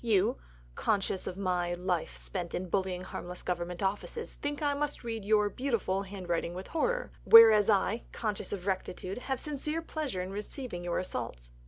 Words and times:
You, 0.03 0.37
conscious 0.73 1.27
of 1.27 1.37
a 1.37 1.75
life 1.75 2.17
spent 2.17 2.55
in 2.55 2.69
bullying 2.69 3.03
harmless 3.03 3.43
Government 3.43 3.83
offices, 3.83 4.33
think 4.33 4.59
that 4.59 4.71
I 4.75 4.79
must 4.79 5.03
read 5.03 5.23
your 5.23 5.47
(beautiful) 5.47 6.01
handwriting 6.01 6.55
with 6.55 6.65
horror. 6.65 7.11
Whereas 7.23 7.69
I, 7.69 8.05
conscious 8.11 8.51
of 8.51 8.65
rectitude, 8.65 9.19
have 9.19 9.39
sincere 9.39 9.83
pleasure 9.83 10.23
in 10.23 10.31
receiving 10.31 10.83
your 10.83 10.97
assaults." 10.97 11.51